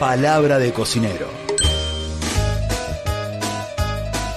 [0.00, 1.28] Palabra de cocinero.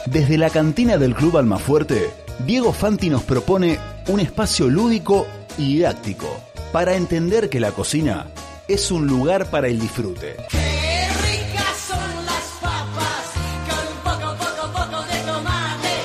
[0.05, 2.11] Desde la cantina del Club Almafuerte,
[2.45, 3.79] Diego Fanti nos propone
[4.09, 5.25] un espacio lúdico
[5.57, 6.27] y didáctico
[6.73, 8.27] para entender que la cocina
[8.67, 10.35] es un lugar para el disfrute.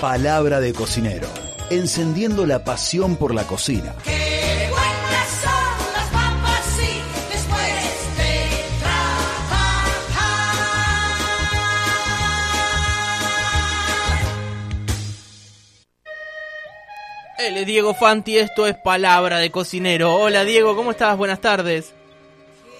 [0.01, 1.27] Palabra de cocinero,
[1.69, 3.93] encendiendo la pasión por la cocina.
[17.38, 20.12] Él es Diego Fanti, esto es Palabra de Cocinero.
[20.12, 21.16] Hola Diego, ¿cómo estás?
[21.16, 21.95] Buenas tardes.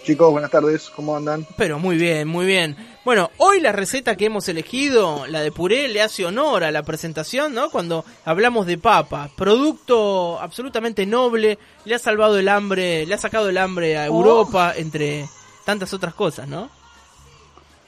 [0.03, 1.47] Chicos, buenas tardes, ¿cómo andan?
[1.57, 2.77] Pero muy bien, muy bien.
[3.05, 6.83] Bueno, hoy la receta que hemos elegido, la de puré, le hace honor a la
[6.83, 7.71] presentación, ¿no?
[7.71, 13.51] Cuando hablamos de papa, producto absolutamente noble, le ha salvado el hambre, le ha sacado
[13.51, 15.29] el hambre a Europa, entre
[15.65, 16.69] tantas otras cosas, ¿no?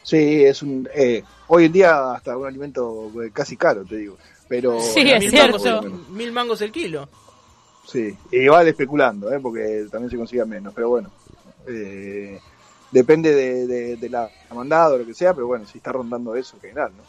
[0.04, 0.88] Sí, es un.
[0.94, 4.16] Eh, hoy en día, hasta un alimento eh, casi caro, te digo.
[4.50, 4.80] Pero.
[4.80, 5.58] Sí, es mil, cierto.
[5.58, 7.08] mangos el, mil mangos el kilo.
[7.86, 9.38] Sí, y vale especulando, ¿eh?
[9.40, 11.08] porque también se consigue menos, pero bueno.
[11.68, 12.38] Eh,
[12.90, 16.34] depende de, de, de la mandada o lo que sea, pero bueno, si está rondando
[16.34, 17.02] eso, que general, ¿no?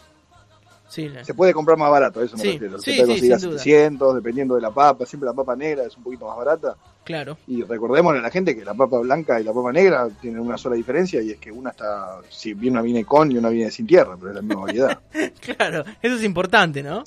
[0.87, 2.77] Sí, la- Se puede comprar más barato, eso me Sí, refiero.
[2.79, 3.59] sí, se puede sí, conseguir a sin duda.
[3.59, 5.05] 700, dependiendo de la papa.
[5.05, 6.75] Siempre la papa negra es un poquito más barata.
[7.05, 7.37] claro.
[7.47, 10.57] Y recordémosle a la gente que la papa blanca y la papa negra tienen una
[10.57, 13.71] sola diferencia y es que una está, si bien una viene con y una viene
[13.71, 14.99] sin tierra, pero es la misma variedad.
[15.39, 17.03] Claro, eso es importante, ¿no?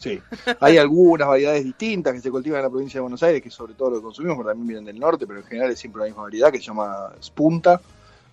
[0.00, 0.18] Sí,
[0.60, 3.74] hay algunas variedades distintas que se cultivan en la provincia de Buenos Aires, que sobre
[3.74, 6.22] todo lo consumimos, porque también vienen del norte, pero en general es siempre la misma
[6.22, 7.78] variedad que se llama spunta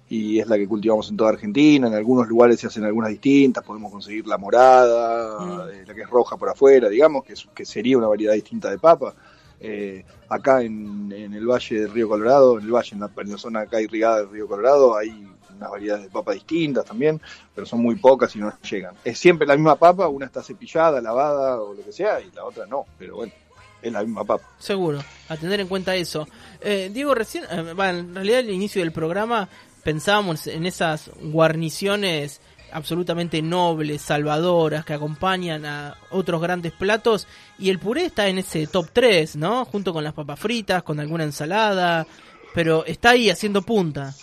[0.10, 1.88] y es la que cultivamos en toda Argentina.
[1.88, 5.70] En algunos lugares se hacen algunas distintas, podemos conseguir la morada, Mm.
[5.74, 8.70] eh, la que es roja por afuera, digamos, que, es- que sería una variedad distinta
[8.70, 9.14] de papa.
[9.60, 13.30] Eh, acá en, en el valle del río Colorado, en el valle, en la, en
[13.32, 15.28] la zona acá irrigada del río Colorado, hay
[15.58, 17.22] unas variedades de papa distintas también,
[17.54, 18.96] pero son muy pocas y no llegan.
[19.04, 22.46] Es siempre la misma papa, una está cepillada, lavada o lo que sea, y la
[22.46, 23.34] otra no, pero bueno,
[23.82, 24.46] es la misma papa.
[24.60, 26.28] Seguro, a tener en cuenta eso.
[26.62, 29.50] Eh, Diego, recién, eh, en realidad al inicio del programa
[29.84, 32.42] pensábamos en esas guarniciones
[32.72, 38.68] absolutamente nobles, salvadoras, que acompañan a otros grandes platos, y el puré está en ese
[38.68, 39.66] top 3, ¿no?
[39.66, 42.06] Junto con las papas fritas, con alguna ensalada,
[42.54, 44.14] pero está ahí haciendo punta.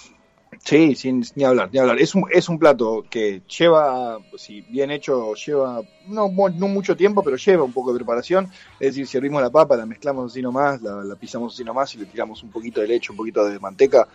[0.65, 1.99] Sí, sin ni hablar, ni hablar.
[1.99, 7.23] Es un, es un plato que lleva, si bien hecho, lleva no, no mucho tiempo,
[7.23, 8.51] pero lleva un poco de preparación.
[8.81, 11.99] Es decir, servimos la papa, la mezclamos así nomás, la, la pisamos así nomás y
[11.99, 14.09] le tiramos un poquito de leche, un poquito de manteca.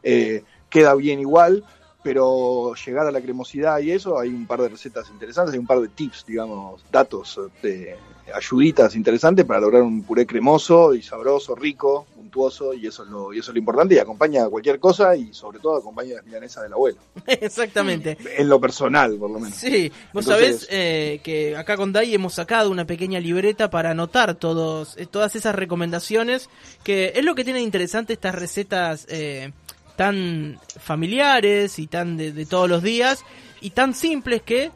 [0.00, 1.64] Eh, queda bien igual,
[2.02, 5.66] pero llegar a la cremosidad y eso, hay un par de recetas interesantes, hay un
[5.66, 7.96] par de tips, digamos, datos, de
[8.34, 13.32] ayuditas interesantes para lograr un puré cremoso y sabroso, rico, untuoso, y eso es lo,
[13.34, 16.16] y eso es lo importante, y acompaña a cualquier cosa, y sobre todo acompaña a
[16.16, 16.98] las milanesas del abuelo.
[17.26, 18.16] Exactamente.
[18.36, 19.56] En lo personal, por lo menos.
[19.58, 23.90] Sí, vos Entonces- sabés eh, que acá con Dai hemos sacado una pequeña libreta para
[23.90, 26.48] anotar todos, eh, todas esas recomendaciones,
[26.84, 29.52] que es lo que tiene interesante estas recetas eh,
[30.00, 33.22] tan familiares y tan de, de todos los días
[33.60, 34.70] y tan simples que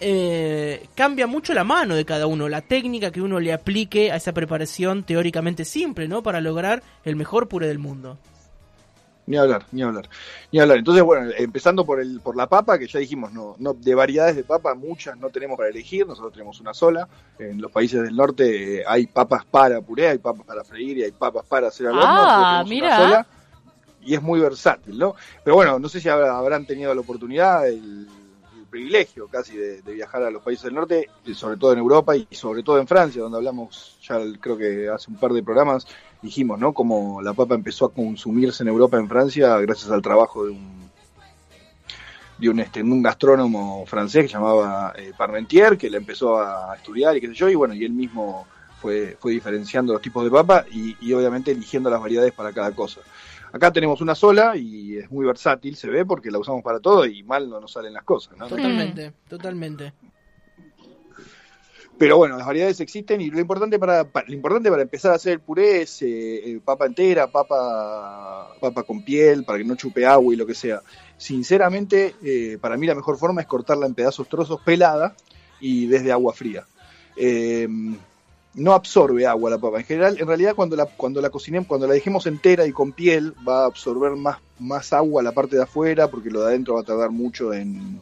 [0.00, 4.16] eh, cambia mucho la mano de cada uno, la técnica que uno le aplique a
[4.16, 6.22] esa preparación teóricamente simple, ¿no?
[6.22, 8.16] Para lograr el mejor puré del mundo.
[9.26, 10.08] Ni hablar, ni hablar,
[10.50, 10.78] ni hablar.
[10.78, 14.36] Entonces, bueno, empezando por el, por la papa, que ya dijimos, no, no, de variedades
[14.36, 17.06] de papa, muchas no tenemos para elegir, nosotros tenemos una sola.
[17.38, 21.02] En los países del norte eh, hay papas para puré, hay papas para freír y
[21.04, 22.06] hay papas para hacer al horno.
[22.08, 22.86] Ah, nosotros tenemos mira.
[22.86, 23.41] una sola
[24.04, 25.14] y es muy versátil, ¿no?
[25.44, 28.08] Pero bueno, no sé si habrá- habrán tenido la oportunidad, el,
[28.72, 32.62] privilegio casi de, viajar a los países del norte, sobre todo en Europa y sobre
[32.62, 35.86] todo en Francia, donde hablamos ya creo que hace un par de programas
[36.22, 36.72] dijimos, ¿no?
[36.72, 40.90] Como la papa empezó a consumirse en Europa, en Francia, gracias al trabajo de un
[42.38, 47.16] de un, este, un gastrónomo francés que llamaba eh, Parmentier, que le empezó a estudiar
[47.16, 48.46] y qué sé yo, y bueno, y él mismo
[48.80, 52.72] fue, fue diferenciando los tipos de papa y, y obviamente eligiendo las variedades para cada
[52.72, 53.00] cosa.
[53.52, 57.04] Acá tenemos una sola y es muy versátil, se ve, porque la usamos para todo
[57.04, 58.48] y mal no nos salen las cosas, ¿no?
[58.48, 59.92] Totalmente, totalmente.
[61.98, 65.16] Pero bueno, las variedades existen y lo importante para, para- lo importante para empezar a
[65.16, 69.76] hacer el puré es eh, eh, papa entera, papa, papa con piel, para que no
[69.76, 70.80] chupe agua y lo que sea.
[71.18, 75.14] Sinceramente, eh, para mí la mejor forma es cortarla en pedazos trozos pelada
[75.60, 76.64] y desde agua fría.
[77.14, 77.68] Eh,
[78.54, 79.78] no absorbe agua la papa.
[79.78, 82.92] En general, en realidad cuando la, cuando la cocinemos, cuando la dejemos entera y con
[82.92, 86.74] piel, va a absorber más, más agua la parte de afuera, porque lo de adentro
[86.74, 88.00] va a tardar mucho en,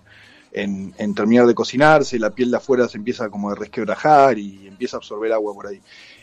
[0.52, 4.66] en, en terminar de cocinarse, la piel de afuera se empieza como a resquebrajar y
[4.66, 5.80] empieza a absorber agua por ahí.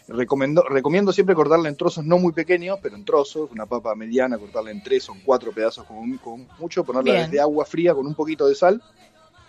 [0.09, 4.37] Recomendo, recomiendo siempre cortarla en trozos no muy pequeños, pero en trozos, una papa mediana,
[4.37, 7.25] cortarla en tres o en cuatro pedazos como, como mucho, ponerla Bien.
[7.25, 8.81] desde agua fría con un poquito de sal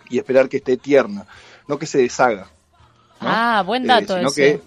[0.09, 1.25] y esperar que esté tierna,
[1.67, 2.49] no que se deshaga.
[3.21, 3.27] ¿No?
[3.29, 4.41] Ah, buen Eh, dato sino ese.
[4.41, 4.61] que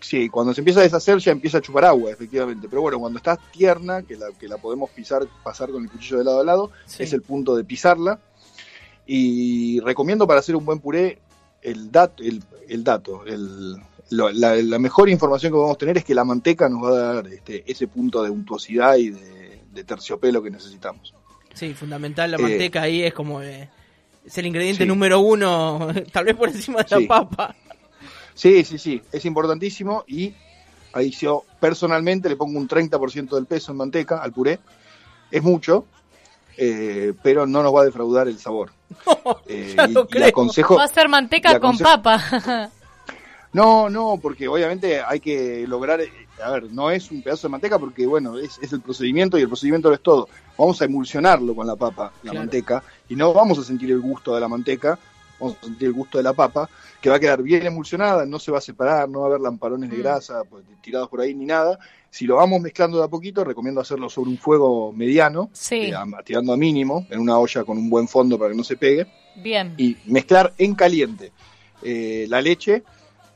[0.00, 2.68] sí, cuando se empieza a deshacer ya empieza a chupar agua, efectivamente.
[2.68, 6.18] Pero bueno, cuando está tierna, que la, que la podemos pisar, pasar con el cuchillo
[6.18, 7.02] de lado a lado, Sí.
[7.02, 8.18] es el punto de pisarla.
[9.06, 11.18] Y recomiendo para hacer un buen puré
[11.62, 13.76] el dato, el, el dato, el,
[14.10, 17.14] lo- la, la mejor información que podemos tener es que la manteca nos va a
[17.14, 21.12] dar este, ese punto de untuosidad y de, de terciopelo que necesitamos.
[21.54, 23.42] Sí, fundamental, la Eh, manteca ahí es como...
[23.42, 23.68] eh,
[24.24, 24.88] es el ingrediente sí.
[24.88, 27.02] número uno, tal vez por encima de Sí.
[27.02, 27.54] la papa.
[28.34, 30.34] Sí, sí, sí, es importantísimo y
[30.92, 34.58] ahí yo personalmente le pongo un 30% del peso en manteca al puré.
[35.30, 35.84] Es mucho,
[36.56, 38.72] eh, pero no nos va a defraudar el sabor.
[39.46, 40.28] Eh, ya y- lo y creo.
[40.28, 42.70] aconsejo, Va a ser manteca con papa.
[43.52, 46.12] No, no, porque obviamente hay que lograr, eh,
[46.42, 49.42] a ver, no es un pedazo de manteca porque, bueno, es, es el procedimiento y
[49.42, 50.28] el procedimiento lo es todo.
[50.60, 52.38] Vamos a emulsionarlo con la papa, la Claro.
[52.40, 54.98] manteca, y no vamos a sentir el gusto de la manteca,
[55.38, 56.68] vamos a sentir el gusto de la papa,
[57.00, 59.40] que va a quedar bien emulsionada, no se va a separar, no va a haber
[59.40, 60.00] lamparones de Mm.
[60.00, 61.78] grasa pues, tirados por ahí ni nada.
[62.10, 65.94] Si lo vamos mezclando de a poquito, recomiendo hacerlo sobre un fuego mediano, Sí, eh,
[66.26, 69.06] tirando a mínimo, en una olla con un buen fondo para que no se pegue
[69.36, 69.72] bien.
[69.78, 71.32] y mezclar en caliente
[71.82, 72.82] eh, la leche,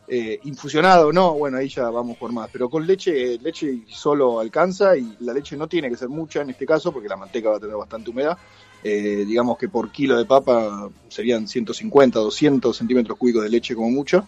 [0.09, 4.39] eh, infusionada o no, bueno, ahí ya vamos por más, pero con leche, leche solo
[4.41, 7.51] alcanza y la leche no tiene que ser mucha en este caso porque la manteca
[7.51, 8.37] va a tener bastante humedad.
[8.87, 13.91] Eh, digamos que por kilo de papa serían 150, 200 centímetros cúbicos de leche como
[13.91, 14.27] mucho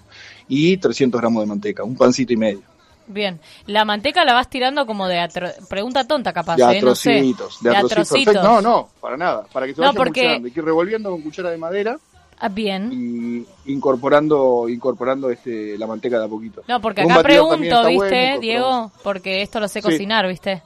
[0.48, 2.62] y 300 gramos de manteca, un pancito y medio.
[3.08, 3.38] Bien.
[3.66, 6.80] La manteca la vas tirando como de atro- pregunta tonta capaz, De ¿eh?
[6.82, 7.10] No sé.
[7.18, 8.00] atrocitos, de De atrocitos.
[8.08, 8.34] atrocitos.
[8.34, 8.48] perfecto.
[8.48, 11.58] No, no, para nada, para que se No, vaya porque- ir revolviendo con cuchara de
[11.58, 11.98] madera
[12.38, 13.46] Ah, bien.
[13.64, 16.62] y incorporando incorporando este la manteca de a poquito.
[16.68, 18.92] No, porque acá pregunto, ¿viste, bueno, Diego?
[19.02, 19.88] Porque esto lo sé Sí.
[19.88, 20.62] cocinar, ¿viste?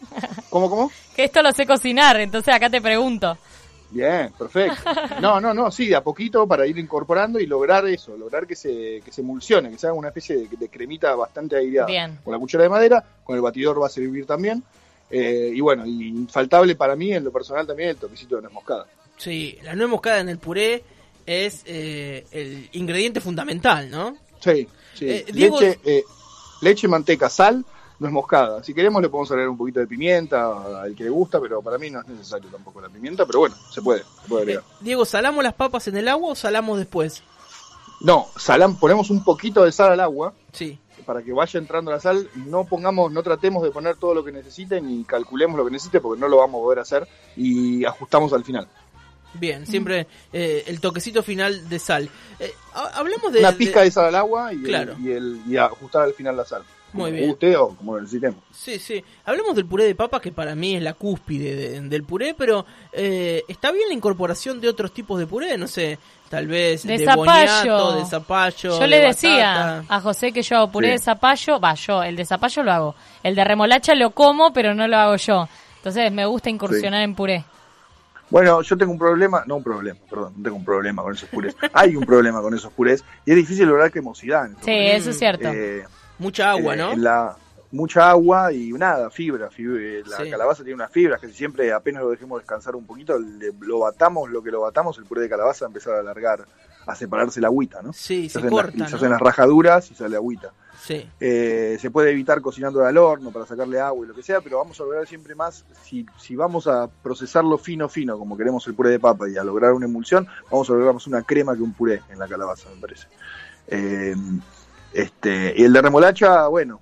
[0.50, 0.90] ¿Cómo, cómo?
[1.14, 3.36] Que esto lo sé cocinar, entonces acá te pregunto.
[3.90, 4.76] Bien, perfecto.
[5.20, 8.54] No, no, no, sí, de a poquito para ir incorporando y lograr eso, lograr que
[8.54, 11.86] se, que se emulsione, que se haga una especie de, de cremita bastante aireada.
[11.86, 12.18] Bien.
[12.22, 14.62] Con la cuchara de madera, con el batidor va a servir también.
[15.10, 18.52] Eh, y bueno, y infaltable para mí en lo personal también el toquecito de nuez
[18.52, 18.84] moscada.
[19.18, 20.82] Sí, la nuez moscada en el puré
[21.26, 24.16] es eh, el ingrediente fundamental, ¿no?
[24.40, 25.10] Sí, sí.
[25.10, 26.04] Eh, Diego- leche, eh,
[26.62, 27.64] leche, manteca, sal,
[27.98, 28.62] nuez moscada.
[28.62, 31.76] Si queremos le podemos agregar un poquito de pimienta al que le gusta, pero para
[31.78, 34.64] mí no es necesario tampoco la pimienta, pero bueno, se puede, se puede Eh, agregar.
[34.80, 37.22] Diego, ¿salamos las papas en el agua o salamos después?
[38.00, 40.78] No, salam, ponemos un poquito de sal al agua Sí.
[41.04, 42.30] para que vaya entrando la sal.
[42.36, 46.00] No pongamos, no tratemos de poner todo lo que necesite ni calculemos lo que necesite
[46.00, 48.68] porque no lo vamos a poder hacer y ajustamos al final.
[49.34, 52.08] Bien, siempre eh, el toquecito final de sal.
[52.40, 53.40] Eh, ha- hablamos de...
[53.40, 54.96] Una pizca de sal al agua y, el- Claro.
[55.00, 56.62] y, el, y ajustar al final la sal.
[56.94, 57.28] Muy bien.
[57.28, 58.42] guste o como lo necesitemos.
[58.50, 59.04] Sí, sí.
[59.26, 62.64] Hablemos del puré de papas, que para mí es la cúspide de- del puré, pero
[62.92, 65.98] eh, está bien la incorporación de otros tipos de puré, no sé,
[66.30, 67.24] tal vez De de, zapallo.
[67.76, 68.80] boniato, de zapallo.
[68.80, 70.92] Yo le de decía a José que yo hago puré Sí.
[70.92, 72.94] de zapallo, va, yo, el de zapallo lo hago.
[73.22, 75.46] El de remolacha lo como, pero no lo hago yo.
[75.76, 77.44] Entonces me gusta incursionar en puré.
[78.30, 81.28] Bueno, yo tengo un problema, no un problema, perdón, no tengo un problema con esos
[81.28, 81.56] purés.
[81.72, 84.48] Hay un problema con esos purés y es difícil lograr cremosidad.
[84.62, 85.48] Sí, eso es cierto.
[85.48, 85.84] Eh,
[86.18, 86.92] Mucha agua, eh, ¿no?
[86.92, 87.36] en la,
[87.70, 89.50] mucha agua y nada, fibra.
[89.50, 90.30] fibra eh, la Sí.
[90.30, 94.30] calabaza tiene unas fibras que siempre apenas lo dejemos descansar un poquito, le- lo batamos,
[94.30, 96.46] lo que lo batamos, el puré de calabaza va a empezar a alargar,
[96.86, 97.92] a separarse la agüita, ¿no?
[97.92, 100.52] Sí, se hacen, corta, las, se hacen las rajaduras y sale agüita.
[100.80, 101.06] Sí.
[101.20, 104.58] Eh, se puede evitar cocinando al horno para sacarle agua y lo que sea, pero
[104.58, 108.74] vamos a lograr siempre más, si, si vamos a procesarlo fino, fino, como queremos el
[108.74, 111.62] puré de papa y a lograr una emulsión, vamos a lograr más una crema que
[111.62, 113.08] un puré en la calabaza, me parece.
[113.66, 114.14] Eh,
[114.92, 116.80] este, y el de remolacha, bueno,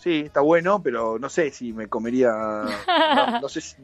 [0.00, 3.76] sí, está bueno, pero no sé si me comería, no, no sé si...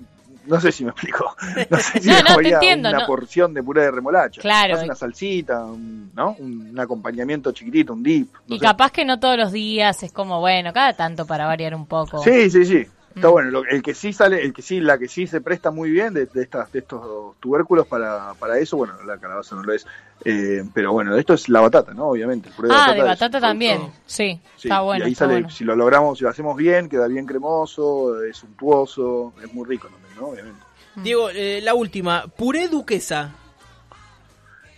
[0.46, 1.34] No sé si me explico.
[1.70, 4.40] No sé si No, me no, te comería entiendo, una porción de puré de remolacha.
[4.40, 4.80] Claro.
[4.80, 6.36] Una salsita, un, ¿no?
[6.38, 8.32] Un, acompañamiento chiquitito, un dip.
[8.46, 8.64] Y sé.
[8.64, 12.22] capaz que no todos los días, es como, bueno, cada tanto para variar un poco.
[12.22, 12.86] Sí, sí, sí.
[13.16, 13.32] Está Mm.
[13.32, 13.50] bueno.
[13.50, 16.12] Lo- el que sí sale, el que sí, la que sí se presta muy bien
[16.12, 19.86] de, de estas, de estos tubérculos para, para eso, bueno, la calabaza no lo es.
[20.24, 22.08] Eh, pero bueno, esto es la batata, ¿no?
[22.08, 22.50] Obviamente.
[22.50, 23.90] El puré ah, de de batata, también.
[24.04, 25.04] Sí, sí, está bueno.
[25.04, 25.50] y ahí está sale, bueno.
[25.50, 29.88] si lo logramos, si lo hacemos bien, queda bien cremoso, es suntuoso, es muy rico
[29.88, 30.26] también, ¿no?
[30.28, 30.60] Obviamente.
[30.96, 33.32] Diego, eh, la última, puré duquesa.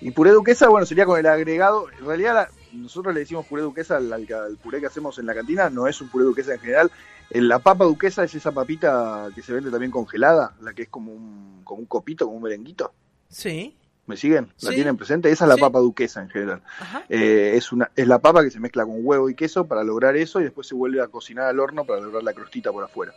[0.00, 1.86] Y puré duquesa, bueno, sería con el agregado.
[1.98, 5.26] En realidad, la- nosotros le decimos puré duquesa al, al- al puré que hacemos en
[5.26, 6.90] la cantina, no es un puré duquesa en general.
[7.30, 10.88] Eh, La papa duquesa es esa papita que se vende también congelada, la que es
[10.88, 12.92] como un, como un copito, como un merenguito.
[13.28, 13.77] Sí.
[14.08, 14.48] ¿Me siguen?
[14.62, 14.74] ¿La Sí.
[14.74, 15.30] tienen presente?
[15.30, 15.60] Esa es la Sí.
[15.60, 16.62] papa duquesa en general.
[17.10, 20.16] Eh, es, una, es la papa que se mezcla con huevo y queso para lograr
[20.16, 23.12] eso y después se vuelve a cocinar al horno para lograr la crostita por afuera.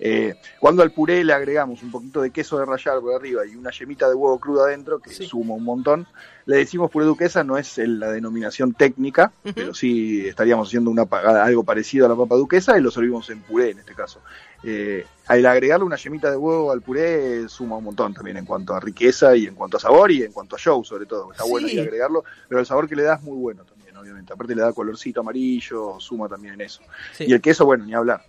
[0.00, 3.56] Eh, cuando al puré le agregamos un poquito de queso de rallar por arriba y
[3.56, 5.26] una yemita de huevo crudo adentro, que Sí.
[5.26, 6.06] suma un montón,
[6.46, 11.02] le decimos puré duquesa, no es la denominación técnica, pero sí estaríamos haciendo una,
[11.42, 14.20] algo parecido a la papa duquesa y lo servimos en puré en este caso.
[14.64, 18.74] Eh, al agregarle una yemita de huevo al puré suma un montón también en cuanto
[18.74, 21.30] a riqueza y en cuanto a sabor y en cuanto a show sobre todo.
[21.32, 21.50] Está Sí.
[21.50, 24.32] bueno agregarlo, pero el sabor que le da es muy bueno también, obviamente.
[24.32, 26.80] Aparte le da colorcito amarillo, suma también en eso.
[27.12, 27.24] Sí.
[27.28, 28.22] Y el queso, bueno, ni hablar.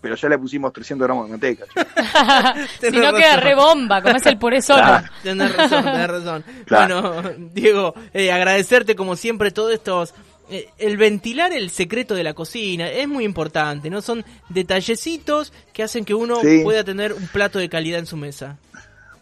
[0.00, 1.64] Pero ya le pusimos 300 gramos de manteca.
[2.80, 3.40] si no queda razón.
[3.40, 4.82] re bomba, como es el puré solo.
[4.82, 5.06] Claro.
[5.22, 6.44] Tenés razón, tenés razón.
[6.66, 7.12] Claro.
[7.22, 10.14] Bueno, Diego, eh, agradecerte como siempre todos estos...
[10.50, 14.02] eh, el ventilar el secreto de la cocina es muy importante, ¿no?
[14.02, 16.60] Son detallecitos que hacen que uno Sí.
[16.62, 18.58] pueda tener un plato de calidad en su mesa.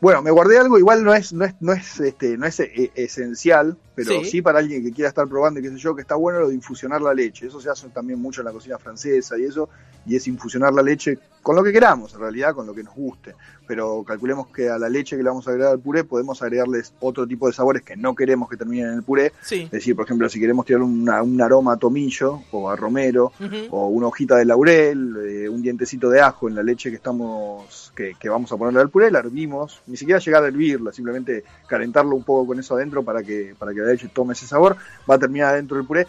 [0.00, 2.90] Bueno, me guardé algo, igual no es, no es, no es, este, no es eh,
[2.96, 4.24] esencial, pero Sí.
[4.24, 4.42] sí.
[4.42, 6.54] para alguien que quiera estar probando y qué sé yo, que está bueno lo de
[6.54, 7.46] infusionar la leche.
[7.46, 9.68] Eso se hace también mucho en la cocina francesa y eso,
[10.06, 12.94] y es infusionar la leche con lo que queramos, en realidad, con lo que nos
[12.94, 13.34] guste.
[13.66, 16.92] Pero calculemos que a la leche que le vamos a agregar al puré podemos agregarles
[17.00, 19.32] otro tipo de sabores que no queremos que terminen en el puré.
[19.42, 19.62] Sí.
[19.62, 23.32] Es decir, por ejemplo, si queremos tirar una- un aroma a tomillo o a romero,
[23.70, 27.92] o una hojita de laurel, eh, un dientecito de ajo en la leche que estamos
[27.96, 31.44] que, que vamos a ponerle al puré, la hervimos, ni siquiera llegar a hervirla, simplemente
[31.66, 34.76] calentarlo un poco con eso adentro para que para que la leche tome ese sabor,
[35.10, 36.06] va a terminar adentro del puré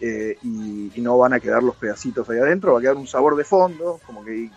[0.00, 3.06] eh, y, y no van a quedar los pedacitos ahí adentro, va a quedar un
[3.06, 4.50] sabor de fondo, como que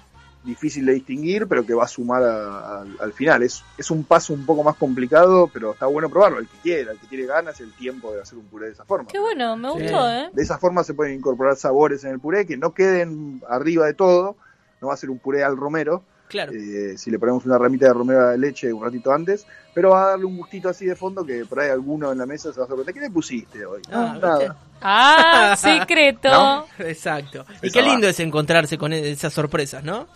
[0.43, 3.43] difícil de distinguir, pero que va a sumar a- a- al final.
[3.43, 6.91] Es, es un paso un poco más complicado, pero está bueno probarlo, el que quiera,
[6.93, 9.09] el que tiene ganas, el tiempo de hacer un puré de esa forma.
[9.11, 9.79] Qué bueno, me Sí.
[9.81, 10.29] gustó, ¿eh?
[10.31, 13.93] De esa forma se pueden incorporar sabores en el puré que no queden arriba de
[13.93, 14.37] todo.
[14.81, 16.53] No va a ser un puré al romero, Claro.
[16.53, 20.03] eh, si le ponemos una ramita de romero de leche un ratito antes, pero va
[20.03, 22.59] a darle un gustito así de fondo que por ahí alguno en la mesa se
[22.59, 22.93] va a sorprender.
[22.93, 23.81] ¿Qué le pusiste hoy?
[23.91, 24.55] Ah, No, nada.
[24.81, 26.29] Ah, secreto.
[26.31, 26.65] ¿No?
[26.79, 27.45] Exacto.
[27.61, 27.91] Y Esa qué va.
[27.91, 30.07] lindo es encontrarse con esas sorpresas, ¿no?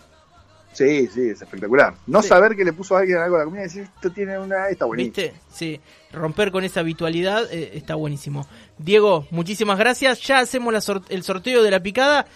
[0.74, 1.94] Sí, sí, es espectacular.
[2.06, 2.28] No Sí.
[2.28, 4.68] saber que le puso a alguien algo a la comida y decir, esto tiene una...
[4.68, 5.14] Está buenísimo.
[5.16, 5.34] ¿Viste?
[5.52, 5.80] Sí.
[6.12, 8.46] Romper con esa habitualidad eh, está buenísimo.
[8.78, 10.20] Diego, muchísimas gracias.
[10.22, 12.26] Ya hacemos la sor- el sorteo de la picada.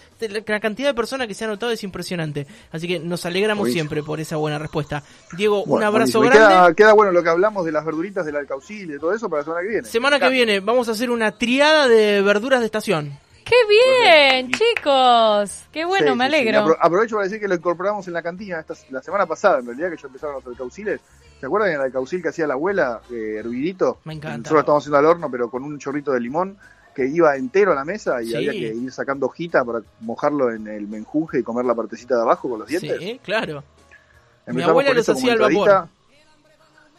[0.47, 2.45] La cantidad de personas que se han anotado es impresionante.
[2.71, 3.81] Así que nos alegramos Buenísimo.
[3.83, 5.03] siempre por esa buena respuesta.
[5.37, 6.45] Diego, un abrazo buenísimo.
[6.45, 6.65] Grande.
[6.67, 9.29] Queda, queda bueno lo que hablamos de las verduritas del alcaucil y de todo eso
[9.29, 9.87] para la semana que viene.
[9.87, 13.17] Semana que viene vamos a hacer una triada de verduras de estación.
[13.49, 15.63] ¡Qué bien, chicos!
[15.71, 16.35] ¡Qué bueno, Sí, me sí, sí.
[16.37, 16.65] alegro!
[16.67, 19.65] Apro- aprovecho para decir que lo incorporamos en la cantina esta, la semana pasada, en
[19.65, 21.01] realidad, que ya empezaron los alcauciles.
[21.39, 23.99] ¿Se acuerdan del alcaucil que hacía la abuela, eh, hervidito?
[24.03, 24.37] Me encanta.
[24.37, 26.57] Nosotros lo estamos haciendo al horno, pero con un chorrito de limón
[26.93, 28.35] que iba entero a la mesa y Sí.
[28.35, 32.21] había que ir sacando hojita para mojarlo en el menjunje y comer la partecita de
[32.21, 32.97] abajo con los dientes.
[32.99, 33.63] Sí, claro.
[34.47, 35.87] Mi abuela los hacía al entradita.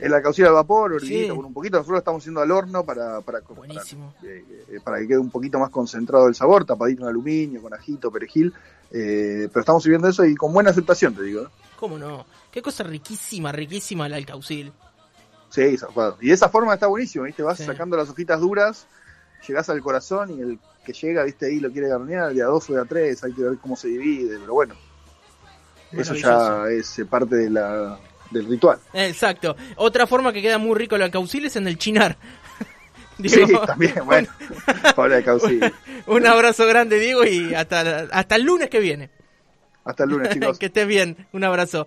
[0.00, 0.06] Vapor.
[0.06, 1.28] El alcaucil al vapor, Sí.
[1.28, 1.76] con un poquito.
[1.76, 3.82] Nosotros lo estamos haciendo al horno para, para, para,
[4.24, 4.44] eh,
[4.84, 8.52] para que quede un poquito más concentrado el sabor, tapadito en aluminio, con ajito, perejil.
[8.92, 11.48] eh, pero estamos sirviendo eso y con buena aceptación, te digo.
[11.78, 12.26] ¿Cómo no?
[12.50, 14.72] Qué cosa riquísima, riquísima el alcaucil.
[15.48, 16.16] Sí, zafado.
[16.20, 17.42] Y de esa forma está buenísimo, ¿viste?
[17.44, 17.64] Vas Sí.
[17.64, 18.86] sacando las hojitas duras,
[19.46, 21.46] llegás al corazón y el que llega, ¿viste?
[21.46, 23.76] Ahí lo quiere garnear, de a dos o de a tres, hay que ver cómo
[23.76, 24.74] se divide, pero bueno.
[25.92, 27.98] Eso ya es eh, parte de la,
[28.30, 28.78] del ritual.
[28.92, 29.56] Exacto.
[29.76, 32.16] Otra forma que queda muy rico el alcaucil es en el chinar.
[33.22, 34.28] Sí, también, bueno.
[34.96, 35.60] Paula de Caucil.
[36.06, 39.10] Un abrazo grande, Diego, y hasta, hasta el lunes que viene.
[39.84, 40.58] Hasta el lunes, chicos.
[40.58, 41.26] que estés bien.
[41.32, 41.86] Un abrazo.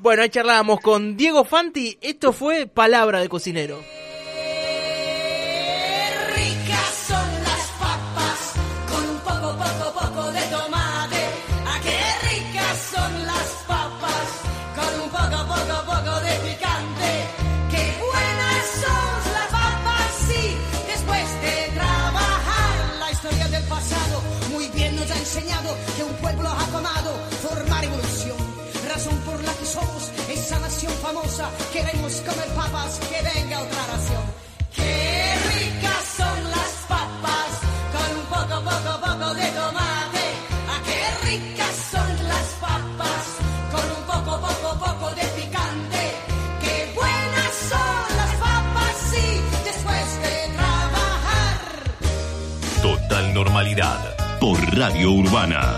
[0.00, 1.96] Bueno, ahí charlábamos con Diego Fanti.
[2.02, 3.80] Esto fue Palabra de Cocinero.
[30.48, 31.50] Esa nación famosa.
[31.74, 34.24] Queremos comer papas, que venga otra nación.
[34.74, 37.50] Qué ricas son las papas
[37.94, 40.24] con un poco, poco, poco de tomate.
[40.72, 43.24] Ah, qué ricas son las papas
[43.72, 46.02] con un poco, poco, poco de picante.
[46.62, 49.26] Qué buenas son las papas, sí,
[49.68, 51.56] después de trabajar.
[52.82, 55.76] Total normalidad por Radio Urbana.